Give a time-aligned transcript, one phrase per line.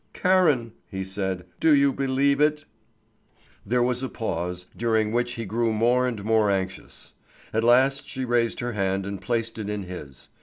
[0.13, 2.65] "Karen!" he said, "do you believe it?"
[3.63, 7.13] There was a pause, during which he grew more and more anxious.
[7.53, 10.29] At last she raised her hand and placed it in his.